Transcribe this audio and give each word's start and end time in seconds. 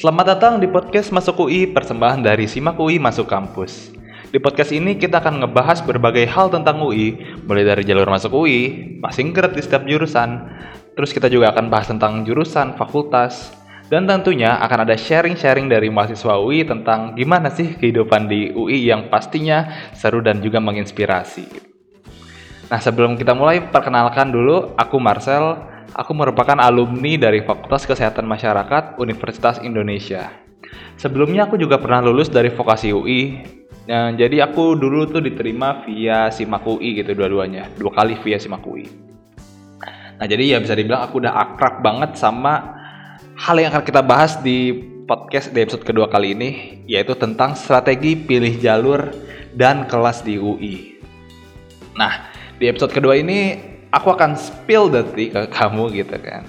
Selamat 0.00 0.32
datang 0.32 0.56
di 0.56 0.64
podcast 0.64 1.12
Masuk 1.12 1.44
UI, 1.44 1.68
persembahan 1.68 2.24
dari 2.24 2.48
Simak 2.48 2.80
UI 2.80 2.96
Masuk 2.96 3.28
Kampus. 3.28 3.92
Di 4.32 4.40
podcast 4.40 4.72
ini 4.72 4.96
kita 4.96 5.20
akan 5.20 5.44
ngebahas 5.44 5.84
berbagai 5.84 6.24
hal 6.24 6.48
tentang 6.48 6.80
UI, 6.80 7.20
mulai 7.44 7.68
dari 7.68 7.84
jalur 7.84 8.08
masuk 8.08 8.32
UI, 8.32 8.96
passing 8.96 9.36
grade 9.36 9.52
di 9.52 9.60
setiap 9.60 9.84
jurusan, 9.84 10.40
terus 10.96 11.12
kita 11.12 11.28
juga 11.28 11.52
akan 11.52 11.68
bahas 11.68 11.92
tentang 11.92 12.24
jurusan, 12.24 12.80
fakultas, 12.80 13.52
dan 13.92 14.08
tentunya 14.08 14.56
akan 14.64 14.88
ada 14.88 14.96
sharing-sharing 14.96 15.68
dari 15.68 15.92
mahasiswa 15.92 16.40
UI 16.40 16.64
tentang 16.64 17.12
gimana 17.12 17.52
sih 17.52 17.76
kehidupan 17.76 18.24
di 18.24 18.56
UI 18.56 18.88
yang 18.88 19.12
pastinya 19.12 19.92
seru 19.92 20.24
dan 20.24 20.40
juga 20.40 20.64
menginspirasi. 20.64 21.44
Nah 22.72 22.80
sebelum 22.80 23.20
kita 23.20 23.36
mulai, 23.36 23.68
perkenalkan 23.68 24.32
dulu, 24.32 24.72
aku 24.80 24.96
Marcel, 24.96 25.60
aku 25.94 26.12
merupakan 26.14 26.58
alumni 26.58 27.16
dari 27.18 27.42
Fakultas 27.42 27.86
Kesehatan 27.86 28.26
Masyarakat 28.26 28.98
Universitas 29.00 29.58
Indonesia. 29.62 30.30
Sebelumnya 31.00 31.48
aku 31.48 31.56
juga 31.56 31.80
pernah 31.80 32.04
lulus 32.04 32.28
dari 32.30 32.52
vokasi 32.52 32.92
UI, 32.92 33.22
Nah, 33.90 34.14
jadi 34.14 34.46
aku 34.46 34.78
dulu 34.78 35.10
tuh 35.10 35.18
diterima 35.18 35.82
via 35.82 36.30
Simak 36.30 36.62
UI 36.62 37.02
gitu 37.02 37.10
dua-duanya, 37.10 37.66
dua 37.74 37.90
kali 37.90 38.14
via 38.22 38.38
Simak 38.38 38.62
UI. 38.62 38.86
Nah, 40.20 40.26
jadi 40.30 40.54
ya 40.54 40.58
bisa 40.62 40.78
dibilang 40.78 41.10
aku 41.10 41.18
udah 41.18 41.34
akrab 41.34 41.82
banget 41.82 42.14
sama 42.14 42.76
hal 43.34 43.58
yang 43.58 43.74
akan 43.74 43.82
kita 43.82 44.04
bahas 44.04 44.38
di 44.44 44.78
podcast 45.10 45.50
di 45.50 45.64
episode 45.64 45.82
kedua 45.82 46.06
kali 46.06 46.38
ini, 46.38 46.50
yaitu 46.86 47.18
tentang 47.18 47.58
strategi 47.58 48.14
pilih 48.14 48.62
jalur 48.62 49.10
dan 49.58 49.88
kelas 49.90 50.22
di 50.22 50.38
UI. 50.38 51.00
Nah, 51.98 52.30
di 52.60 52.70
episode 52.70 52.94
kedua 52.94 53.18
ini 53.18 53.69
aku 53.90 54.14
akan 54.14 54.38
spill 54.38 54.90
the 54.90 55.02
tea 55.14 55.30
ke 55.30 55.50
kamu 55.50 55.90
gitu 55.94 56.16
kan. 56.18 56.46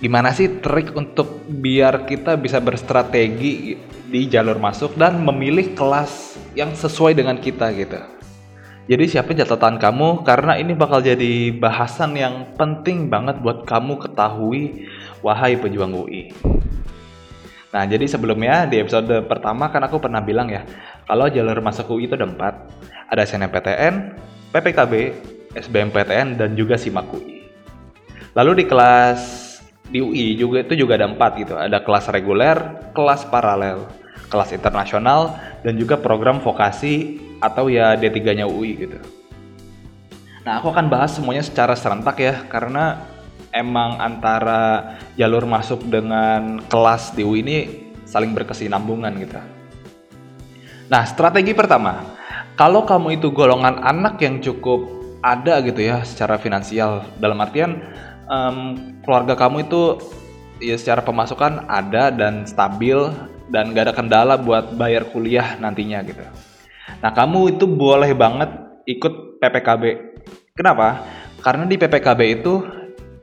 Gimana 0.00 0.32
sih 0.32 0.60
trik 0.64 0.96
untuk 0.96 1.44
biar 1.44 2.08
kita 2.08 2.40
bisa 2.40 2.56
berstrategi 2.56 3.76
di 4.10 4.20
jalur 4.26 4.56
masuk 4.56 4.96
dan 4.96 5.20
memilih 5.20 5.76
kelas 5.76 6.40
yang 6.56 6.72
sesuai 6.72 7.12
dengan 7.12 7.36
kita 7.36 7.68
gitu. 7.76 8.00
Jadi 8.90 9.04
siapin 9.06 9.38
catatan 9.38 9.78
kamu 9.78 10.26
karena 10.26 10.58
ini 10.58 10.74
bakal 10.74 10.98
jadi 10.98 11.54
bahasan 11.54 12.16
yang 12.18 12.58
penting 12.58 13.06
banget 13.06 13.38
buat 13.38 13.62
kamu 13.62 14.02
ketahui 14.02 14.88
wahai 15.22 15.54
pejuang 15.54 15.94
UI. 15.94 16.34
Nah, 17.70 17.86
jadi 17.86 18.02
sebelumnya 18.10 18.66
di 18.66 18.82
episode 18.82 19.30
pertama 19.30 19.70
kan 19.70 19.86
aku 19.86 20.02
pernah 20.02 20.18
bilang 20.18 20.50
ya, 20.50 20.66
kalau 21.06 21.30
jalur 21.30 21.62
masuk 21.62 21.86
UI 21.94 22.10
itu 22.10 22.18
ada 22.18 22.26
empat. 22.26 22.66
Ada 23.14 23.30
SNMPTN, 23.30 23.94
PPKB, 24.50 24.94
SBMPTN, 25.54 26.38
dan 26.38 26.54
juga 26.54 26.78
SIMAK 26.78 27.06
UI. 27.16 27.46
Lalu 28.38 28.62
di 28.62 28.64
kelas 28.70 29.20
di 29.90 29.98
UI 29.98 30.38
juga 30.38 30.62
itu 30.62 30.86
juga 30.86 30.94
ada 30.94 31.10
empat 31.10 31.30
gitu. 31.42 31.58
Ada 31.58 31.82
kelas 31.82 32.06
reguler, 32.14 32.56
kelas 32.94 33.26
paralel, 33.26 33.90
kelas 34.30 34.54
internasional, 34.54 35.34
dan 35.66 35.74
juga 35.74 35.98
program 35.98 36.38
vokasi 36.38 37.18
atau 37.42 37.66
ya 37.66 37.98
D3-nya 37.98 38.46
UI 38.46 38.86
gitu. 38.86 38.98
Nah, 40.46 40.62
aku 40.62 40.70
akan 40.72 40.86
bahas 40.88 41.12
semuanya 41.18 41.42
secara 41.42 41.74
serentak 41.74 42.16
ya, 42.22 42.46
karena 42.46 43.02
emang 43.50 43.98
antara 43.98 44.94
jalur 45.18 45.42
masuk 45.44 45.82
dengan 45.90 46.62
kelas 46.70 47.12
di 47.18 47.26
UI 47.26 47.42
ini 47.42 47.58
saling 48.06 48.30
berkesinambungan 48.30 49.12
gitu. 49.20 49.40
Nah, 50.90 51.02
strategi 51.06 51.54
pertama, 51.54 52.02
kalau 52.54 52.86
kamu 52.86 53.18
itu 53.18 53.30
golongan 53.30 53.82
anak 53.82 54.18
yang 54.22 54.38
cukup 54.42 54.99
ada 55.20 55.60
gitu 55.60 55.80
ya 55.84 56.00
secara 56.04 56.40
finansial, 56.40 57.04
dalam 57.20 57.40
artian 57.40 57.80
um, 58.28 58.76
keluarga 59.04 59.36
kamu 59.36 59.68
itu 59.68 60.00
ya 60.60 60.76
secara 60.76 61.04
pemasukan 61.04 61.68
ada 61.68 62.12
dan 62.12 62.44
stabil 62.44 62.96
dan 63.50 63.74
gak 63.74 63.90
ada 63.90 63.94
kendala 63.96 64.34
buat 64.38 64.76
bayar 64.76 65.08
kuliah 65.10 65.58
nantinya 65.58 66.00
gitu. 66.06 66.22
Nah 67.00 67.10
kamu 67.12 67.56
itu 67.58 67.64
boleh 67.66 68.12
banget 68.14 68.50
ikut 68.86 69.42
PPKB. 69.42 69.84
Kenapa? 70.54 71.04
Karena 71.40 71.64
di 71.64 71.76
PPKB 71.80 72.20
itu 72.40 72.60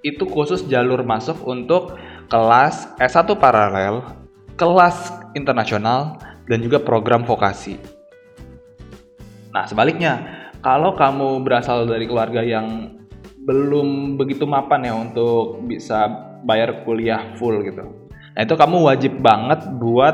itu 0.01 0.23
khusus 0.29 0.65
jalur 0.65 1.01
masuk 1.01 1.41
untuk 1.45 1.97
kelas 2.27 2.91
S1 3.01 3.27
paralel, 3.37 4.03
kelas 4.59 5.13
internasional, 5.33 6.17
dan 6.47 6.59
juga 6.63 6.81
program 6.81 7.23
vokasi. 7.23 7.77
Nah 9.51 9.65
sebaliknya, 9.65 10.36
kalau 10.61 10.93
kamu 10.97 11.41
berasal 11.45 11.85
dari 11.85 12.05
keluarga 12.05 12.41
yang 12.43 12.97
belum 13.47 14.19
begitu 14.19 14.43
mapan 14.43 14.83
ya 14.83 14.93
untuk 14.97 15.63
bisa 15.63 16.07
bayar 16.43 16.83
kuliah 16.83 17.31
full 17.39 17.63
gitu 17.63 18.07
Nah 18.37 18.45
itu 18.45 18.53
kamu 18.53 18.85
wajib 18.85 19.17
banget 19.17 19.65
buat 19.81 20.13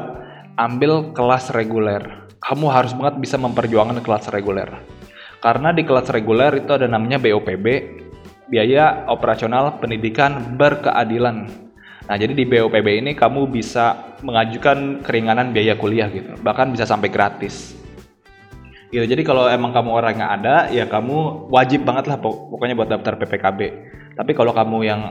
ambil 0.56 1.12
kelas 1.12 1.52
reguler. 1.52 2.24
Kamu 2.40 2.72
harus 2.72 2.96
banget 2.96 3.20
bisa 3.20 3.36
memperjuangkan 3.36 4.00
kelas 4.00 4.32
reguler. 4.32 4.80
Karena 5.44 5.76
di 5.76 5.84
kelas 5.84 6.08
reguler 6.08 6.64
itu 6.64 6.72
ada 6.72 6.88
namanya 6.88 7.20
BOPB, 7.20 7.68
biaya 8.48 9.12
operasional 9.12 9.76
pendidikan 9.84 10.56
berkeadilan. 10.56 11.52
Nah, 12.08 12.16
jadi 12.16 12.32
di 12.32 12.48
BOPB 12.48 13.04
ini 13.04 13.12
kamu 13.12 13.52
bisa 13.52 14.16
mengajukan 14.24 15.04
keringanan 15.04 15.52
biaya 15.52 15.76
kuliah 15.76 16.08
gitu, 16.08 16.40
bahkan 16.40 16.72
bisa 16.72 16.88
sampai 16.88 17.12
gratis. 17.12 17.76
Gitu. 18.94 19.10
Jadi 19.10 19.26
kalau 19.26 19.50
emang 19.50 19.74
kamu 19.74 19.90
orang 19.90 20.14
yang 20.22 20.30
ada, 20.30 20.70
ya 20.70 20.86
kamu 20.86 21.50
wajib 21.50 21.82
banget 21.82 22.14
lah 22.14 22.22
pokoknya 22.22 22.78
buat 22.78 22.94
daftar 22.94 23.18
PPKB. 23.18 23.60
Tapi 24.14 24.32
kalau 24.38 24.54
kamu 24.54 24.78
yang 24.86 25.02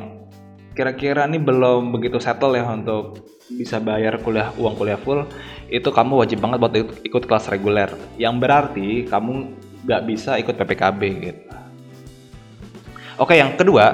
kira-kira 0.78 1.26
ini 1.26 1.42
belum 1.42 1.90
begitu 1.90 2.22
settle 2.22 2.54
ya 2.54 2.64
untuk 2.64 3.26
bisa 3.52 3.76
bayar 3.82 4.16
kuliah 4.24 4.48
uang 4.56 4.72
kuliah 4.78 4.96
full 4.96 5.28
itu 5.68 5.84
kamu 5.84 6.24
wajib 6.24 6.40
banget 6.40 6.56
buat 6.56 6.72
ikut, 7.04 7.24
kelas 7.28 7.52
reguler 7.52 7.92
yang 8.16 8.40
berarti 8.40 9.04
kamu 9.04 9.52
nggak 9.84 10.02
bisa 10.08 10.40
ikut 10.40 10.56
PPKB 10.56 11.00
gitu 11.20 11.42
oke 13.20 13.36
yang 13.36 13.52
kedua 13.52 13.92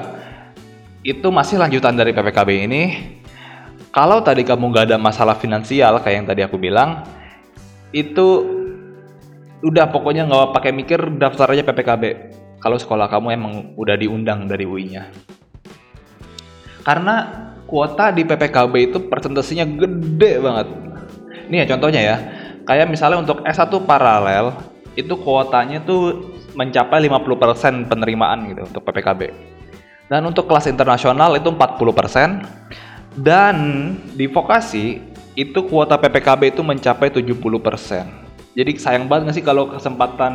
itu 1.03 1.27
masih 1.27 1.59
lanjutan 1.59 1.99
dari 1.99 2.15
PPKB 2.15 2.49
ini 2.63 2.83
kalau 3.91 4.23
tadi 4.23 4.47
kamu 4.47 4.71
nggak 4.71 4.95
ada 4.95 4.97
masalah 5.01 5.35
finansial 5.35 5.99
kayak 5.99 6.15
yang 6.23 6.27
tadi 6.31 6.41
aku 6.47 6.55
bilang 6.55 7.03
itu 7.91 8.58
udah 9.59 9.85
pokoknya 9.91 10.27
nggak 10.29 10.55
pakai 10.55 10.71
mikir 10.71 10.99
daftar 11.19 11.51
aja 11.51 11.63
PPKB 11.67 12.03
kalau 12.59 12.79
sekolah 12.79 13.11
kamu 13.11 13.27
emang 13.35 13.53
udah 13.75 13.95
diundang 13.99 14.47
dari 14.47 14.63
UI-nya 14.63 15.11
karena 16.83 17.15
kuota 17.69 18.09
di 18.09 18.25
PPKB 18.25 18.73
itu 18.89 18.97
persentasenya 19.05 19.69
gede 19.69 20.41
banget. 20.41 20.67
Ini 21.45 21.55
ya 21.61 21.65
contohnya 21.77 22.01
ya. 22.01 22.17
Kayak 22.65 22.89
misalnya 22.89 23.21
untuk 23.21 23.45
S1 23.45 23.69
paralel 23.85 24.57
itu 24.97 25.13
kuotanya 25.21 25.85
tuh 25.85 26.33
mencapai 26.57 27.05
50% 27.05 27.85
penerimaan 27.85 28.49
gitu 28.49 28.65
untuk 28.65 28.81
PPKB. 28.89 29.21
Dan 30.09 30.25
untuk 30.25 30.49
kelas 30.49 30.65
internasional 30.65 31.37
itu 31.37 31.53
40%. 31.53 32.41
Dan 33.13 33.55
di 34.17 34.25
vokasi 34.25 34.97
itu 35.37 35.59
kuota 35.69 35.97
PPKB 36.01 36.57
itu 36.57 36.61
mencapai 36.65 37.13
70%. 37.13 38.18
Jadi 38.57 38.71
sayang 38.81 39.05
banget 39.05 39.29
gak 39.29 39.35
sih 39.37 39.45
kalau 39.45 39.69
kesempatan 39.69 40.33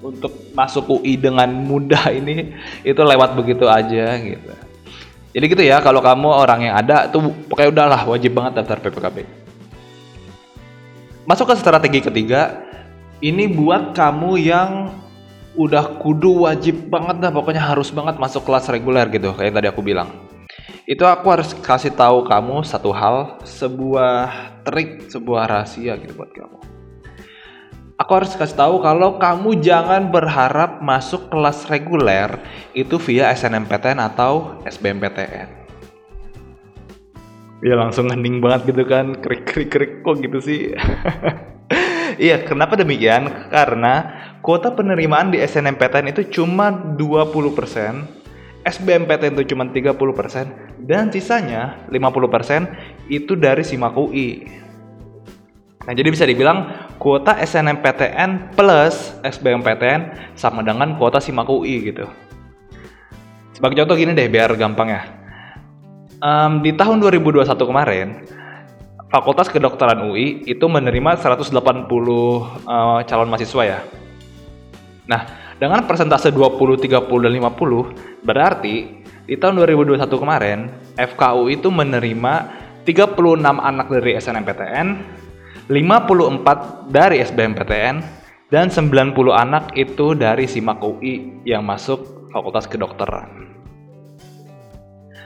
untuk 0.00 0.32
masuk 0.56 1.00
UI 1.00 1.16
dengan 1.20 1.48
mudah 1.52 2.08
ini 2.20 2.56
itu 2.84 3.00
lewat 3.00 3.36
begitu 3.36 3.68
aja 3.68 4.16
gitu. 4.20 4.52
Jadi 5.30 5.44
gitu 5.46 5.62
ya, 5.62 5.78
kalau 5.78 6.02
kamu 6.02 6.26
orang 6.26 6.60
yang 6.66 6.74
ada 6.74 7.06
tuh 7.06 7.30
pokoknya 7.46 7.70
udahlah 7.70 8.02
wajib 8.02 8.34
banget 8.34 8.58
daftar 8.58 8.82
PPKB. 8.82 9.22
Masuk 11.22 11.46
ke 11.46 11.54
strategi 11.54 12.02
ketiga, 12.02 12.66
ini 13.22 13.46
buat 13.46 13.94
kamu 13.94 14.42
yang 14.42 14.90
udah 15.54 16.02
kudu 16.02 16.50
wajib 16.50 16.90
banget 16.90 17.22
dah 17.22 17.30
pokoknya 17.30 17.62
harus 17.62 17.94
banget 17.94 18.18
masuk 18.18 18.42
kelas 18.42 18.66
reguler 18.74 19.06
gitu 19.06 19.30
kayak 19.30 19.54
tadi 19.54 19.70
aku 19.70 19.86
bilang. 19.86 20.10
Itu 20.82 21.06
aku 21.06 21.30
harus 21.30 21.54
kasih 21.62 21.94
tahu 21.94 22.26
kamu 22.26 22.66
satu 22.66 22.90
hal, 22.90 23.38
sebuah 23.46 24.34
trik, 24.66 25.06
sebuah 25.06 25.46
rahasia 25.46 25.94
gitu 26.02 26.18
buat 26.18 26.34
kamu 26.34 26.59
aku 28.00 28.10
harus 28.16 28.32
kasih 28.32 28.56
tahu 28.56 28.80
kalau 28.80 29.20
kamu 29.20 29.60
jangan 29.60 30.08
berharap 30.08 30.80
masuk 30.80 31.28
kelas 31.28 31.68
reguler 31.68 32.40
itu 32.72 32.96
via 32.96 33.28
SNMPTN 33.36 34.00
atau 34.00 34.56
SBMPTN. 34.64 35.60
Ya 37.60 37.76
langsung 37.76 38.08
hening 38.08 38.40
banget 38.40 38.72
gitu 38.72 38.88
kan, 38.88 39.20
krik 39.20 39.44
krik 39.44 39.68
krik 39.68 39.92
kok 40.00 40.16
gitu 40.24 40.40
sih. 40.40 40.60
Iya, 42.20 42.44
kenapa 42.44 42.76
demikian? 42.76 43.48
Karena 43.48 44.04
kuota 44.44 44.74
penerimaan 44.76 45.32
di 45.32 45.40
SNMPTN 45.40 46.12
itu 46.12 46.42
cuma 46.42 46.68
20%, 46.68 47.00
SBMPTN 48.66 49.40
itu 49.40 49.54
cuma 49.56 49.64
30%, 49.64 50.84
dan 50.84 51.08
sisanya 51.08 51.80
50% 51.88 53.08
itu 53.08 53.32
dari 53.38 53.64
SIMAK 53.64 53.94
UI. 53.96 54.28
Nah, 55.86 55.96
jadi 55.96 56.12
bisa 56.12 56.28
dibilang 56.28 56.89
kuota 57.00 57.40
SNMPTN 57.40 58.52
plus 58.52 59.16
SBMPTN 59.24 60.36
sama 60.36 60.60
dengan 60.60 61.00
kuota 61.00 61.16
SIMAK 61.16 61.48
UI 61.48 61.90
gitu. 61.90 62.04
Sebagai 63.56 63.80
contoh 63.82 63.96
gini 63.96 64.12
deh 64.12 64.28
biar 64.28 64.52
gampang 64.60 64.88
ya. 64.92 65.02
Um, 66.20 66.60
di 66.60 66.76
tahun 66.76 67.00
2021 67.00 67.48
kemarin, 67.56 68.08
Fakultas 69.08 69.48
Kedokteran 69.48 70.12
UI 70.12 70.44
itu 70.44 70.68
menerima 70.68 71.16
180 71.16 71.56
uh, 71.56 73.00
calon 73.08 73.28
mahasiswa 73.32 73.62
ya. 73.64 73.80
Nah, 75.08 75.24
dengan 75.56 75.88
persentase 75.88 76.28
20, 76.28 76.84
30, 76.84 77.24
dan 77.24 77.32
50, 77.32 78.22
berarti 78.22 78.76
di 79.24 79.34
tahun 79.40 79.56
2021 79.64 80.04
kemarin, 80.04 80.68
FKU 81.00 81.48
itu 81.48 81.72
menerima 81.72 82.32
36 82.84 83.16
anak 83.40 83.86
dari 83.88 84.12
SNMPTN, 84.20 84.86
54 85.70 86.90
dari 86.90 87.22
SBMPTN, 87.22 88.20
dan 88.50 88.66
90 88.66 89.14
anak 89.30 89.78
itu 89.78 90.18
dari 90.18 90.50
SIMAK 90.50 90.82
UI 90.82 91.46
yang 91.46 91.62
masuk 91.62 92.28
Fakultas 92.34 92.66
Kedokteran. 92.66 93.46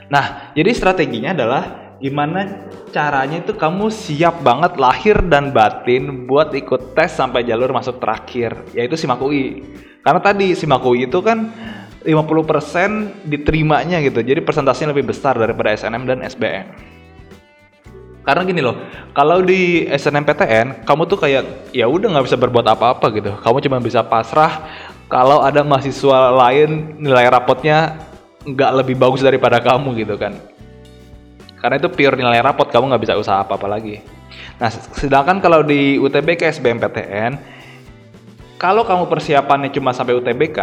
Nah, 0.05 0.53
jadi 0.53 0.69
strateginya 0.77 1.33
adalah 1.33 1.97
gimana 1.97 2.69
caranya 2.93 3.41
itu 3.41 3.57
kamu 3.57 3.89
siap 3.89 4.45
banget 4.45 4.77
lahir 4.77 5.17
dan 5.25 5.49
batin 5.49 6.29
buat 6.29 6.53
ikut 6.53 6.93
tes 6.93 7.17
sampai 7.17 7.41
jalur 7.41 7.73
masuk 7.73 7.97
terakhir 7.97 8.53
yaitu 8.77 8.93
SIMAK 8.93 9.19
UI. 9.25 9.65
Karena 10.05 10.21
tadi 10.21 10.53
SIMAK 10.53 10.85
UI 10.85 11.09
itu 11.09 11.25
kan 11.25 11.49
50% 12.05 13.25
diterimanya 13.25 13.97
gitu. 14.05 14.21
Jadi 14.21 14.45
persentasenya 14.45 14.93
lebih 14.93 15.09
besar 15.09 15.33
daripada 15.33 15.73
SNM 15.73 16.05
dan 16.05 16.21
SBM. 16.21 16.94
Karena 18.25 18.41
gini 18.41 18.61
loh, 18.61 18.73
kalau 19.13 19.45
di 19.45 19.85
SNMPTN 19.85 20.81
kamu 20.81 21.01
tuh 21.05 21.17
kayak 21.21 21.69
ya 21.71 21.85
udah 21.85 22.09
nggak 22.17 22.25
bisa 22.25 22.37
berbuat 22.41 22.65
apa-apa 22.65 23.13
gitu. 23.13 23.31
Kamu 23.37 23.61
cuma 23.61 23.77
bisa 23.77 24.01
pasrah 24.01 24.65
kalau 25.05 25.45
ada 25.45 25.61
mahasiswa 25.61 26.33
lain 26.33 26.97
nilai 26.97 27.29
rapotnya 27.29 28.01
nggak 28.41 28.71
lebih 28.81 28.97
bagus 28.97 29.21
daripada 29.21 29.61
kamu 29.61 29.93
gitu 30.01 30.17
kan 30.17 30.33
karena 31.65 31.81
itu 31.81 31.89
pure 31.89 32.13
nilai 32.13 32.45
rapot, 32.45 32.69
kamu 32.69 32.93
nggak 32.93 33.03
bisa 33.09 33.17
usaha 33.17 33.41
apa-apa 33.41 33.65
lagi. 33.65 33.97
Nah, 34.61 34.69
sedangkan 34.69 35.41
kalau 35.41 35.65
di 35.65 35.97
UTBK 35.97 36.53
SBMPTN, 36.61 37.41
kalau 38.61 38.85
kamu 38.85 39.09
persiapannya 39.09 39.73
cuma 39.73 39.89
sampai 39.89 40.13
UTBK, 40.13 40.59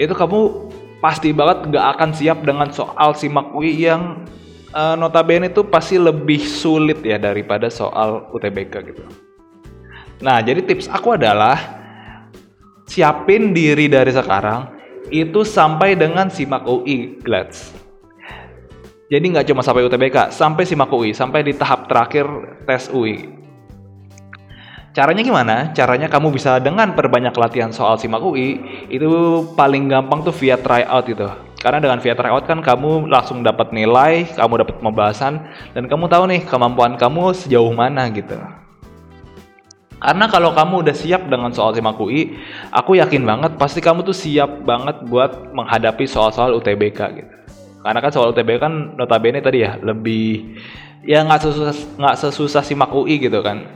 itu 0.00 0.16
kamu 0.16 0.72
pasti 1.04 1.36
banget 1.36 1.68
nggak 1.68 1.86
akan 1.92 2.10
siap 2.16 2.40
dengan 2.48 2.72
soal 2.72 3.12
simak 3.12 3.52
UI 3.52 3.76
yang 3.76 4.24
uh, 4.72 4.94
notabene 4.98 5.52
itu 5.52 5.62
pasti 5.66 6.00
lebih 6.00 6.42
sulit 6.42 7.02
ya 7.04 7.20
daripada 7.20 7.68
soal 7.68 8.30
UTBK 8.32 8.74
gitu. 8.90 9.04
Nah, 10.24 10.40
jadi 10.40 10.64
tips 10.64 10.88
aku 10.88 11.14
adalah 11.14 11.58
siapin 12.88 13.52
diri 13.52 13.90
dari 13.90 14.14
sekarang 14.14 14.72
itu 15.12 15.44
sampai 15.46 15.94
dengan 15.94 16.32
simak 16.32 16.64
UI, 16.64 17.20
Glads. 17.20 17.86
Jadi 19.06 19.22
nggak 19.22 19.46
cuma 19.46 19.62
sampai 19.62 19.86
UTBK, 19.86 20.34
sampai 20.34 20.66
SIMAK 20.66 20.90
UI, 20.90 21.14
sampai 21.14 21.46
di 21.46 21.54
tahap 21.54 21.86
terakhir 21.86 22.26
tes 22.66 22.90
UI. 22.90 23.30
Caranya 24.90 25.22
gimana? 25.22 25.70
Caranya 25.70 26.10
kamu 26.10 26.34
bisa 26.34 26.58
dengan 26.58 26.90
perbanyak 26.90 27.30
latihan 27.38 27.70
soal 27.70 28.02
SIMAK 28.02 28.22
UI, 28.26 28.48
itu 28.90 29.06
paling 29.54 29.86
gampang 29.86 30.26
tuh 30.26 30.34
via 30.34 30.58
tryout 30.58 31.06
gitu. 31.06 31.30
Karena 31.66 31.82
dengan 31.82 31.98
via 31.98 32.14
tryout 32.14 32.46
kan 32.46 32.62
kamu 32.62 33.10
langsung 33.10 33.42
dapat 33.42 33.74
nilai, 33.74 34.30
kamu 34.38 34.62
dapat 34.62 34.78
pembahasan, 34.78 35.50
dan 35.74 35.90
kamu 35.90 36.06
tahu 36.06 36.30
nih 36.30 36.46
kemampuan 36.46 36.94
kamu 36.94 37.34
sejauh 37.34 37.74
mana 37.74 38.06
gitu. 38.14 38.38
Karena 39.98 40.30
kalau 40.30 40.54
kamu 40.54 40.86
udah 40.86 40.94
siap 40.94 41.26
dengan 41.26 41.50
soal 41.50 41.74
SIMAK 41.74 41.98
UI, 41.98 42.38
aku 42.70 43.02
yakin 43.02 43.26
banget 43.26 43.58
pasti 43.58 43.82
kamu 43.82 44.06
tuh 44.06 44.14
siap 44.14 44.62
banget 44.62 45.10
buat 45.10 45.50
menghadapi 45.50 46.06
soal-soal 46.06 46.54
UTBK 46.54 47.00
gitu. 47.18 47.34
Karena 47.82 47.98
kan 47.98 48.14
soal 48.14 48.30
UTB 48.30 48.62
kan 48.62 48.94
notabene 48.94 49.42
tadi 49.42 49.66
ya 49.66 49.74
lebih 49.82 50.54
ya 51.02 51.26
nggak 51.26 51.50
sesusah 51.50 51.98
nggak 51.98 52.16
sesusah 52.22 52.62
simak 52.62 52.94
UI 52.94 53.18
gitu 53.18 53.42
kan. 53.42 53.66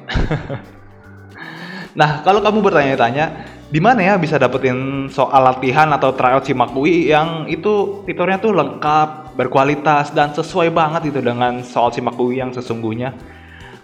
nah 1.98 2.22
kalau 2.22 2.38
kamu 2.38 2.62
bertanya-tanya 2.62 3.49
di 3.70 3.78
mana 3.78 4.02
ya 4.02 4.14
bisa 4.18 4.34
dapetin 4.34 5.06
soal 5.06 5.46
latihan 5.46 5.86
atau 5.94 6.10
tryout 6.10 6.42
simak 6.42 6.74
UI 6.74 7.14
yang 7.14 7.46
itu 7.46 8.02
fiturnya 8.02 8.42
tuh 8.42 8.50
lengkap, 8.50 9.38
berkualitas 9.38 10.10
dan 10.10 10.34
sesuai 10.34 10.74
banget 10.74 11.14
itu 11.14 11.22
dengan 11.22 11.62
soal 11.62 11.94
simak 11.94 12.18
UI 12.18 12.42
yang 12.42 12.50
sesungguhnya. 12.50 13.14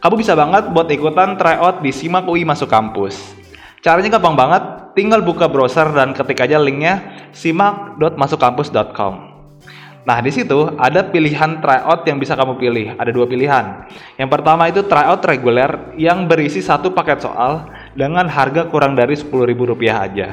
Kamu 0.02 0.18
bisa 0.18 0.34
banget 0.34 0.74
buat 0.74 0.90
ikutan 0.90 1.38
tryout 1.38 1.86
di 1.86 1.94
simak 1.94 2.26
UI 2.26 2.42
masuk 2.42 2.66
kampus. 2.66 3.38
Caranya 3.78 4.18
gampang 4.18 4.34
banget, 4.34 4.62
tinggal 4.98 5.22
buka 5.22 5.46
browser 5.46 5.86
dan 5.94 6.10
ketik 6.10 6.42
aja 6.42 6.58
linknya 6.58 7.30
simak.masukkampus.com. 7.30 9.14
Nah, 10.06 10.18
di 10.22 10.30
situ 10.30 10.70
ada 10.78 11.06
pilihan 11.06 11.62
tryout 11.62 12.06
yang 12.06 12.18
bisa 12.18 12.34
kamu 12.34 12.58
pilih. 12.58 12.86
Ada 12.98 13.10
dua 13.10 13.26
pilihan. 13.26 13.86
Yang 14.18 14.30
pertama 14.34 14.66
itu 14.66 14.82
tryout 14.86 15.22
reguler 15.26 15.94
yang 15.98 16.26
berisi 16.26 16.58
satu 16.62 16.94
paket 16.94 17.22
soal 17.26 17.66
dengan 17.96 18.28
harga 18.28 18.68
kurang 18.68 18.94
dari 18.94 19.16
Rp10.000 19.16 19.88
aja. 19.90 20.28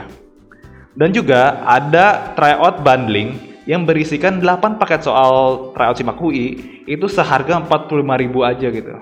Dan 0.94 1.10
juga 1.10 1.64
ada 1.66 2.36
tryout 2.38 2.86
bundling 2.86 3.56
yang 3.66 3.88
berisikan 3.88 4.44
8 4.44 4.78
paket 4.78 5.08
soal 5.08 5.72
tryout 5.74 5.98
SIMAK 5.98 6.20
UI 6.20 6.48
itu 6.86 7.08
seharga 7.08 7.64
Rp45.000 7.64 8.36
aja 8.44 8.68
gitu. 8.70 8.94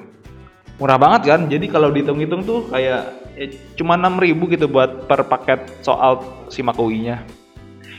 Murah 0.80 0.98
banget 1.02 1.36
kan? 1.36 1.42
Jadi 1.50 1.66
kalau 1.68 1.92
dihitung-hitung 1.92 2.46
tuh 2.46 2.70
kayak 2.72 3.12
ya, 3.36 3.46
cuma 3.76 3.98
6.000 3.98 4.54
gitu 4.56 4.66
buat 4.70 5.10
per 5.10 5.26
paket 5.26 5.68
soal 5.84 6.22
SIMAK 6.48 6.78
UI-nya 6.78 7.26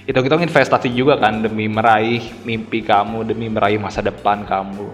hitung-hitung 0.07 0.43
investasi 0.43 0.91
juga 0.91 1.19
kan 1.19 1.43
demi 1.47 1.71
meraih 1.71 2.23
mimpi 2.43 2.83
kamu, 2.83 3.23
demi 3.23 3.47
meraih 3.47 3.79
masa 3.79 4.03
depan 4.03 4.43
kamu. 4.43 4.91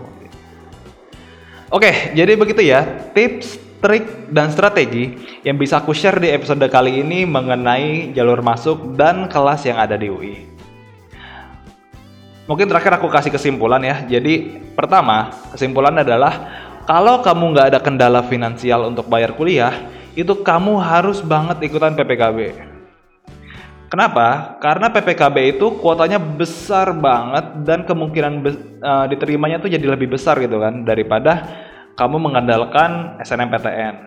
Oke, 1.69 2.13
jadi 2.17 2.33
begitu 2.33 2.65
ya 2.65 2.85
tips, 3.13 3.61
trik, 3.79 4.31
dan 4.31 4.51
strategi 4.51 5.15
yang 5.47 5.57
bisa 5.59 5.79
aku 5.79 5.95
share 5.95 6.19
di 6.19 6.31
episode 6.31 6.63
kali 6.67 7.03
ini 7.03 7.23
mengenai 7.25 8.13
jalur 8.13 8.43
masuk 8.43 8.99
dan 8.99 9.31
kelas 9.31 9.67
yang 9.67 9.79
ada 9.79 9.95
di 9.95 10.11
UI. 10.11 10.37
Mungkin 12.49 12.65
terakhir 12.65 12.97
aku 12.97 13.13
kasih 13.13 13.29
kesimpulan 13.29 13.85
ya. 13.85 14.03
Jadi 14.09 14.61
pertama, 14.73 15.31
kesimpulan 15.53 16.01
adalah 16.01 16.35
kalau 16.89 17.21
kamu 17.21 17.45
nggak 17.53 17.67
ada 17.77 17.81
kendala 17.85 18.25
finansial 18.25 18.89
untuk 18.89 19.05
bayar 19.07 19.37
kuliah, 19.37 19.75
itu 20.17 20.33
kamu 20.41 20.81
harus 20.81 21.21
banget 21.21 21.61
ikutan 21.69 21.93
PPKB 21.93 22.69
Kenapa? 23.89 24.61
Karena 24.61 24.93
PPKB 24.93 25.57
itu 25.57 25.81
kuotanya 25.81 26.21
besar 26.21 26.93
banget 26.93 27.65
dan 27.65 27.89
kemungkinan 27.89 28.33
uh, 28.85 29.09
diterimanya 29.09 29.65
tuh 29.65 29.73
jadi 29.73 29.97
lebih 29.97 30.13
besar 30.13 30.37
gitu 30.45 30.61
kan 30.61 30.85
daripada 30.85 31.65
kamu 31.99 32.17
mengandalkan 32.23 33.19
SNMPTN. 33.19 34.07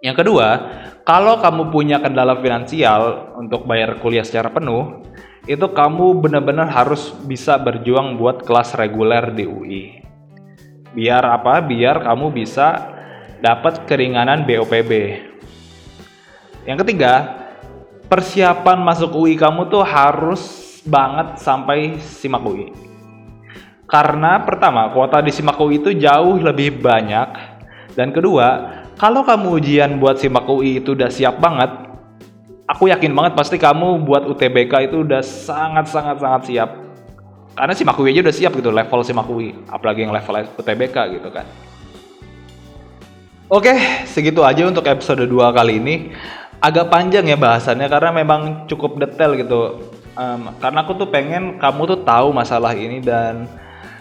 Yang 0.00 0.16
kedua, 0.24 0.48
kalau 1.04 1.36
kamu 1.44 1.68
punya 1.68 2.00
kendala 2.00 2.40
finansial 2.40 3.36
untuk 3.36 3.68
bayar 3.68 4.00
kuliah 4.00 4.24
secara 4.24 4.48
penuh, 4.48 5.04
itu 5.44 5.68
kamu 5.68 6.24
benar-benar 6.24 6.72
harus 6.72 7.12
bisa 7.28 7.60
berjuang 7.60 8.16
buat 8.16 8.48
kelas 8.48 8.72
reguler 8.80 9.28
di 9.28 9.44
UI. 9.44 9.84
Biar 10.96 11.20
apa? 11.20 11.60
Biar 11.60 12.00
kamu 12.00 12.32
bisa 12.32 12.96
dapat 13.44 13.84
keringanan 13.84 14.48
BOPB. 14.48 14.92
Yang 16.64 16.78
ketiga, 16.80 17.12
persiapan 18.08 18.80
masuk 18.80 19.12
UI 19.20 19.36
kamu 19.36 19.68
tuh 19.68 19.84
harus 19.84 20.40
banget 20.88 21.36
sampai 21.36 22.00
simak 22.00 22.40
UI. 22.40 22.89
Karena 23.90 24.38
pertama, 24.46 24.86
kuota 24.94 25.18
di 25.18 25.34
simak 25.34 25.58
UI 25.58 25.82
itu 25.82 25.90
jauh 25.90 26.38
lebih 26.38 26.78
banyak. 26.78 27.28
Dan 27.98 28.14
kedua, 28.14 28.78
kalau 28.94 29.26
kamu 29.26 29.58
ujian 29.58 29.90
buat 29.98 30.22
simak 30.22 30.46
UI 30.46 30.78
itu 30.78 30.94
udah 30.94 31.10
siap 31.10 31.42
banget, 31.42 31.90
aku 32.70 32.86
yakin 32.86 33.10
banget 33.10 33.34
pasti 33.34 33.58
kamu 33.58 34.06
buat 34.06 34.30
UTBK 34.30 34.86
itu 34.86 35.02
udah 35.02 35.18
sangat-sangat-sangat 35.26 36.42
siap. 36.46 36.70
Karena 37.58 37.74
simak 37.74 37.98
UI 37.98 38.14
aja 38.14 38.30
udah 38.30 38.36
siap 38.38 38.54
gitu, 38.54 38.70
level 38.70 39.02
simak 39.02 39.26
UI. 39.26 39.58
Apalagi 39.66 40.06
yang 40.06 40.14
level 40.14 40.38
UTBK 40.54 40.96
gitu 41.18 41.28
kan. 41.34 41.46
Oke, 43.50 43.74
segitu 44.06 44.46
aja 44.46 44.62
untuk 44.70 44.86
episode 44.86 45.26
2 45.26 45.50
kali 45.50 45.82
ini 45.82 46.14
agak 46.62 46.86
panjang 46.86 47.26
ya 47.26 47.34
bahasannya 47.34 47.90
karena 47.90 48.10
memang 48.14 48.70
cukup 48.70 49.02
detail 49.02 49.34
gitu. 49.34 49.82
Um, 50.14 50.54
karena 50.62 50.86
aku 50.86 50.94
tuh 50.94 51.10
pengen 51.10 51.58
kamu 51.58 51.82
tuh 51.90 51.98
tahu 52.06 52.30
masalah 52.30 52.70
ini 52.78 53.02
dan 53.02 53.50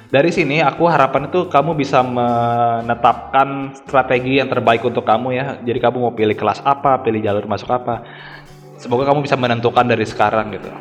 dari 0.10 0.34
sini 0.34 0.58
aku 0.58 0.90
harapan 0.90 1.30
itu 1.30 1.46
kamu 1.54 1.78
bisa 1.78 2.02
menetapkan 2.02 3.78
strategi 3.78 4.42
yang 4.42 4.50
terbaik 4.50 4.82
untuk 4.82 5.06
kamu 5.06 5.38
ya. 5.38 5.46
Jadi 5.62 5.78
kamu 5.78 5.98
mau 6.02 6.14
pilih 6.18 6.34
kelas 6.34 6.66
apa, 6.66 6.98
pilih 7.06 7.22
jalur 7.22 7.46
masuk 7.46 7.70
apa. 7.70 8.02
Semoga 8.82 9.06
kamu 9.06 9.22
bisa 9.22 9.38
menentukan 9.38 9.86
dari 9.86 10.10
sekarang 10.10 10.50
gitu. 10.58 10.74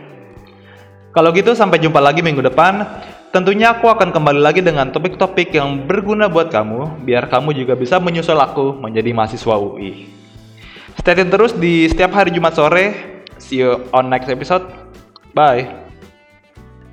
Kalau 1.13 1.29
gitu 1.37 1.53
sampai 1.53 1.77
jumpa 1.77 2.01
lagi 2.01 2.25
minggu 2.25 2.41
depan. 2.41 3.05
Tentunya 3.29 3.77
aku 3.77 3.93
akan 3.93 4.09
kembali 4.09 4.41
lagi 4.41 4.65
dengan 4.65 4.89
topik-topik 4.89 5.53
yang 5.53 5.85
berguna 5.85 6.33
buat 6.33 6.49
kamu 6.49 7.05
biar 7.05 7.29
kamu 7.29 7.53
juga 7.53 7.77
bisa 7.77 8.01
menyusul 8.01 8.41
aku 8.41 8.81
menjadi 8.81 9.13
mahasiswa 9.13 9.53
UI. 9.61 10.09
Stay 10.97 11.13
tune 11.13 11.29
terus 11.29 11.53
di 11.53 11.85
setiap 11.93 12.17
hari 12.17 12.33
Jumat 12.33 12.57
sore. 12.57 13.21
See 13.37 13.61
you 13.61 13.85
on 13.93 14.09
next 14.09 14.33
episode. 14.33 14.65
Bye. 15.37 15.88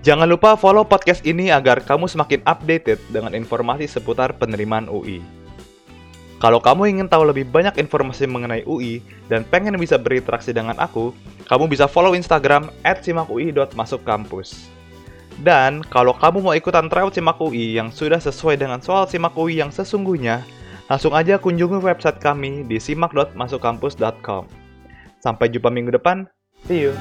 Jangan 0.05 0.29
lupa 0.29 0.53
follow 0.53 0.85
podcast 0.85 1.25
ini 1.25 1.49
agar 1.49 1.81
kamu 1.81 2.05
semakin 2.05 2.45
updated 2.45 3.01
dengan 3.09 3.33
informasi 3.33 3.89
seputar 3.89 4.37
penerimaan 4.37 4.85
UI. 4.85 5.17
Kalau 6.37 6.61
kamu 6.61 6.93
ingin 6.93 7.09
tahu 7.09 7.25
lebih 7.25 7.49
banyak 7.49 7.73
informasi 7.81 8.29
mengenai 8.29 8.61
UI 8.69 9.01
dan 9.33 9.41
pengen 9.49 9.73
bisa 9.81 9.97
berinteraksi 9.97 10.53
dengan 10.53 10.77
aku, 10.77 11.09
kamu 11.49 11.65
bisa 11.65 11.89
follow 11.89 12.13
Instagram 12.13 12.69
@simakui.masukkampus. 12.85 14.69
Dan 15.41 15.81
kalau 15.89 16.13
kamu 16.13 16.37
mau 16.37 16.53
ikutan 16.53 16.85
trial 16.85 17.09
Simak 17.09 17.41
UI 17.41 17.73
yang 17.73 17.89
sudah 17.89 18.21
sesuai 18.21 18.61
dengan 18.61 18.85
soal 18.85 19.09
Simak 19.09 19.33
UI 19.33 19.57
yang 19.57 19.73
sesungguhnya, 19.73 20.45
langsung 20.85 21.17
aja 21.17 21.41
kunjungi 21.41 21.81
website 21.81 22.21
kami 22.21 22.61
di 22.69 22.77
simak.masukkampus.com. 22.77 24.45
Sampai 25.17 25.49
jumpa 25.49 25.73
minggu 25.73 25.97
depan. 25.97 26.29
See 26.69 26.85
you. 26.85 26.93